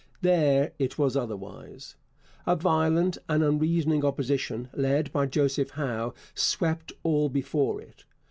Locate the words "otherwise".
1.15-1.95